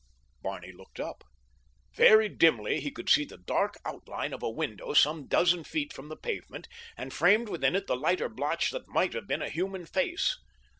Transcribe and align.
Barney 0.41 0.71
looked 0.71 0.99
up. 0.99 1.23
Very 1.93 2.27
dimly 2.27 2.79
he 2.79 2.89
could 2.89 3.07
see 3.07 3.23
the 3.23 3.37
dark 3.37 3.75
outline 3.85 4.33
of 4.33 4.41
a 4.41 4.49
window 4.49 4.93
some 4.93 5.27
dozen 5.27 5.63
feet 5.63 5.93
from 5.93 6.07
the 6.09 6.17
pavement, 6.17 6.67
and 6.97 7.13
framed 7.13 7.49
within 7.49 7.75
it 7.75 7.85
the 7.85 7.95
lighter 7.95 8.27
blotch 8.27 8.71
that 8.71 8.87
might 8.87 9.13
have 9.13 9.27
been 9.27 9.43
a 9.43 9.49
human 9.49 9.85
face. 9.85 10.39